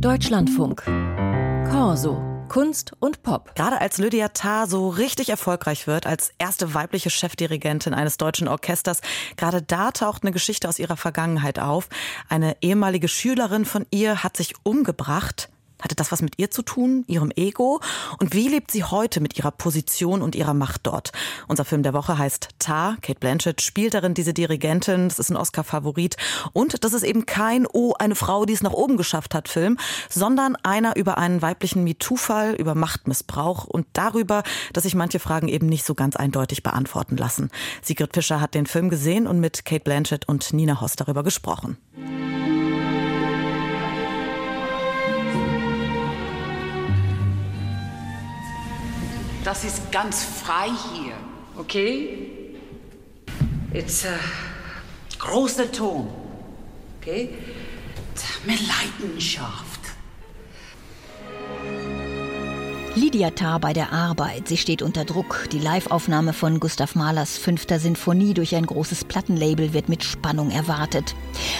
[0.00, 0.82] Deutschlandfunk.
[1.70, 2.20] Corso.
[2.48, 3.54] Kunst und Pop.
[3.54, 9.00] Gerade als Lydia Tarr so richtig erfolgreich wird, als erste weibliche Chefdirigentin eines deutschen Orchesters,
[9.36, 11.88] gerade da taucht eine Geschichte aus ihrer Vergangenheit auf.
[12.28, 15.48] Eine ehemalige Schülerin von ihr hat sich umgebracht.
[15.80, 17.80] Hatte das was mit ihr zu tun, ihrem Ego?
[18.18, 21.12] Und wie lebt sie heute mit ihrer Position und ihrer Macht dort?
[21.48, 22.96] Unser Film der Woche heißt Tar.
[23.02, 25.08] Kate Blanchett spielt darin diese Dirigentin.
[25.08, 26.16] Das ist ein Oscar-Favorit.
[26.52, 29.76] Und das ist eben kein Oh, eine Frau, die es nach oben geschafft hat Film,
[30.08, 35.66] sondern einer über einen weiblichen MeToo-Fall, über Machtmissbrauch und darüber, dass sich manche Fragen eben
[35.66, 37.50] nicht so ganz eindeutig beantworten lassen.
[37.82, 41.76] Sigrid Fischer hat den Film gesehen und mit Kate Blanchett und Nina Hoss darüber gesprochen.
[49.46, 51.12] Das ist ganz frei hier,
[51.56, 52.18] okay?
[53.72, 54.18] It's a
[55.20, 56.08] großer Ton,
[57.00, 57.32] okay?
[58.44, 59.75] Mit Leidenschaft.
[62.96, 64.48] Lydia Tarr bei der Arbeit.
[64.48, 65.48] Sie steht unter Druck.
[65.52, 71.14] Die Liveaufnahme von Gustav Mahlers fünfter Sinfonie durch ein großes Plattenlabel wird mit Spannung erwartet.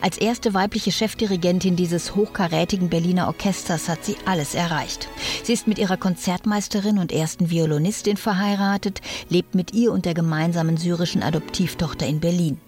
[0.00, 5.08] Als erste weibliche Chefdirigentin dieses hochkarätigen Berliner Orchesters hat sie alles erreicht.
[5.44, 10.78] Sie ist mit ihrer Konzertmeisterin und ersten Violinistin verheiratet, lebt mit ihr und der gemeinsamen
[10.78, 12.60] syrischen Adoptivtochter in Berlin.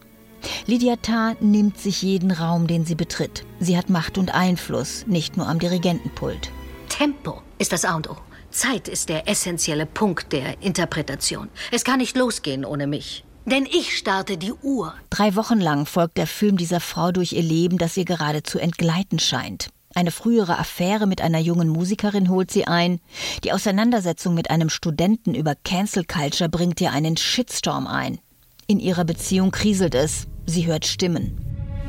[0.67, 3.45] Lydia Tarr nimmt sich jeden Raum, den sie betritt.
[3.58, 6.53] Sie hat Macht und Einfluss, nicht nur am Dirigentenpult.
[6.89, 8.17] Tempo ist das A und O.
[8.53, 11.48] Zeit ist der essentielle Punkt der Interpretation.
[11.70, 13.25] Es kann nicht losgehen ohne mich.
[13.45, 14.95] Denn ich starte die Uhr.
[15.11, 19.19] Drei Wochen lang folgt der Film dieser Frau durch ihr Leben, das ihr geradezu entgleiten
[19.19, 19.70] scheint.
[19.95, 23.00] Eine frühere Affäre mit einer jungen Musikerin holt sie ein.
[23.45, 28.19] Die Auseinandersetzung mit einem Studenten über Cancel Culture bringt ihr einen Shitstorm ein.
[28.67, 30.28] In ihrer Beziehung kriselt es.
[30.47, 31.36] Sie hört Stimmen.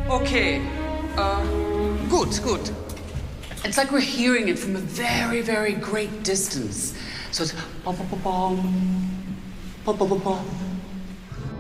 [0.10, 0.60] Okay,
[1.18, 2.74] uh, gut, gut.
[3.66, 6.98] It's like we're hearing it from a very, very great distance.
[7.32, 8.22] So it's bom, bom, bom,
[9.86, 10.73] bom, bom, bom, bom.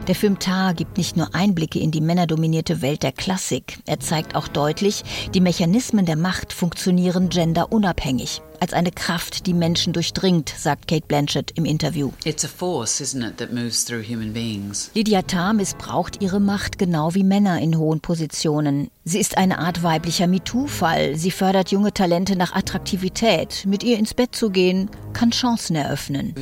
[0.07, 4.35] Der Film Tar gibt nicht nur Einblicke in die männerdominierte Welt der Klassik, er zeigt
[4.35, 5.03] auch deutlich,
[5.33, 11.51] die Mechanismen der Macht funktionieren genderunabhängig als eine Kraft, die Menschen durchdringt, sagt Kate Blanchett
[11.57, 12.11] im Interview.
[12.23, 14.89] It's a force, isn't it, that moves through human beings.
[14.93, 18.89] Lydia Tarr missbraucht ihre Macht genau wie Männer in hohen Positionen.
[19.03, 21.17] Sie ist eine Art weiblicher MeToo-Fall.
[21.17, 23.65] Sie fördert junge Talente nach Attraktivität.
[23.67, 26.33] Mit ihr ins Bett zu gehen, kann Chancen eröffnen.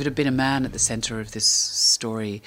[1.40, 2.42] Story,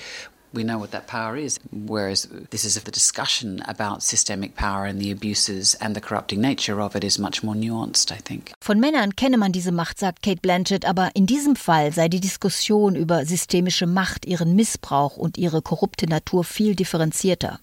[0.56, 1.60] we know what that power is.
[1.72, 6.82] Whereas this is the discussion about systemic power and the abuses and the corrupting nature
[6.82, 8.54] of it is much more nuanced, I think.
[8.62, 12.20] Von Männern kenne man diese Macht, sagt Kate Blanchett, aber in diesem Fall sei die
[12.20, 17.60] Diskussion über systemische Macht, ihren Missbrauch und ihre korrupte Natur viel differenzierter.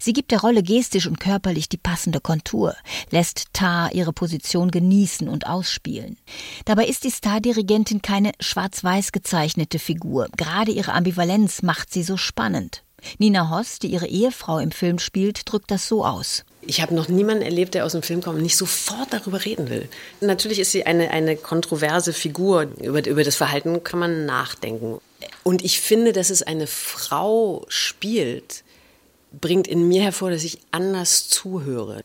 [0.00, 2.74] Sie gibt der Rolle gestisch und körperlich die passende Kontur,
[3.10, 6.16] lässt Tar ihre Position genießen und ausspielen.
[6.64, 10.28] Dabei ist die Stardirigentin keine schwarz-weiß gezeichnete Figur.
[10.36, 12.82] Gerade ihre Ambivalenz macht sie so spannend.
[13.18, 16.44] Nina Hoss, die ihre Ehefrau im Film spielt, drückt das so aus.
[16.64, 19.68] Ich habe noch niemanden erlebt, der aus dem Film kommt und nicht sofort darüber reden
[19.68, 19.88] will.
[20.20, 22.68] Natürlich ist sie eine, eine kontroverse Figur.
[22.80, 25.00] Über, über das Verhalten kann man nachdenken.
[25.42, 28.62] Und ich finde, dass es eine Frau spielt,
[29.40, 32.02] bringt in mir hervor, dass ich anders zuhöre.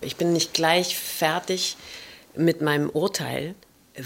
[0.00, 1.76] Ich bin nicht gleich fertig
[2.36, 3.54] mit meinem Urteil,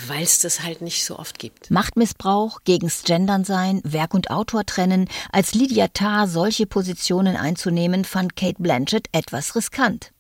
[0.09, 1.71] weil es das halt nicht so oft gibt.
[1.71, 5.09] Machtmissbrauch, gegens Gendern sein, Werk und Autor trennen.
[5.33, 10.13] Als Lydia Tarr solche Positionen einzunehmen, fand Kate Blanchett etwas riskant.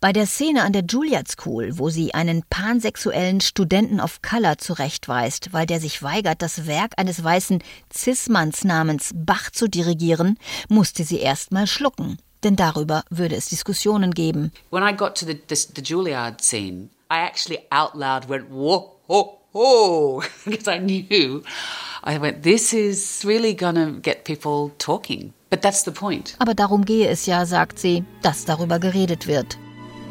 [0.00, 5.52] Bei der Szene an der Juilliard School, wo sie einen pansexuellen Studenten of Color zurechtweist,
[5.52, 7.62] weil der sich weigert, das Werk eines weißen
[7.92, 10.38] Cis-Manns namens Bach zu dirigieren,
[10.68, 12.18] musste sie erst mal schlucken.
[12.44, 14.52] Denn darüber würde es Diskussionen geben.
[14.70, 18.95] When I got to the, the, the Juilliard scene, I actually out loud went, whoa,
[19.08, 21.42] ho, ho, because I knew.
[22.04, 25.32] I went, this is really gonna get people talking.
[25.50, 26.36] But that's the point.
[26.38, 29.58] Aber darum gehe es ja, sagt sie, dass darüber geredet wird.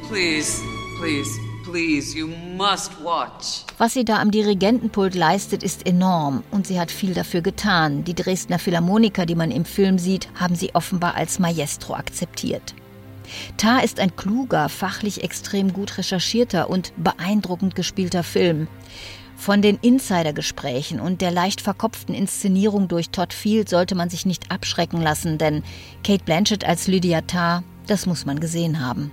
[0.10, 0.62] Please,
[1.00, 1.30] please,
[1.64, 3.66] please, you must watch.
[3.78, 8.03] Was sie da am Dirigentenpult leistet, ist enorm und sie hat viel dafür getan.
[8.03, 12.76] Die Dresdner Philharmoniker, die man im Film sieht, haben sie offenbar als Maestro akzeptiert.
[13.58, 18.68] Tar ist ein kluger, fachlich extrem gut recherchierter und beeindruckend gespielter Film.
[19.36, 24.52] Von den Insidergesprächen und der leicht verkopften Inszenierung durch Todd Field sollte man sich nicht
[24.52, 25.64] abschrecken lassen, denn
[26.04, 29.12] Kate Blanchett als Lydia Tarr, das muss man gesehen haben.